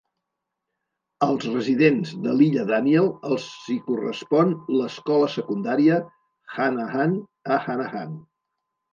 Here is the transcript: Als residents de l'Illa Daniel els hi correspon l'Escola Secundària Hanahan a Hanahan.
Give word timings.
Als 1.25 1.43
residents 1.47 2.13
de 2.23 2.31
l'Illa 2.37 2.63
Daniel 2.71 3.09
els 3.27 3.45
hi 3.73 3.77
correspon 3.89 4.53
l'Escola 4.77 5.27
Secundària 5.33 5.99
Hanahan 6.55 7.13
a 7.57 7.59
Hanahan. 7.67 8.17